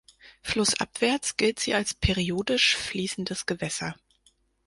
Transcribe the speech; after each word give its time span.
Flussabwärts 0.41 1.37
gilt 1.37 1.59
sie 1.59 1.75
als 1.75 1.93
periodisch 1.93 2.75
fließendes 2.75 3.45
Gewässer. 3.45 3.93